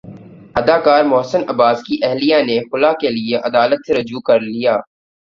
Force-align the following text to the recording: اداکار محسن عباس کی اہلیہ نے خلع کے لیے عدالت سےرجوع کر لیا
اداکار 0.55 1.03
محسن 1.05 1.41
عباس 1.47 1.77
کی 1.83 1.95
اہلیہ 2.03 2.41
نے 2.47 2.57
خلع 2.69 2.91
کے 3.01 3.09
لیے 3.11 3.35
عدالت 3.47 3.79
سےرجوع 3.87 4.21
کر 4.27 4.39
لیا 4.41 4.75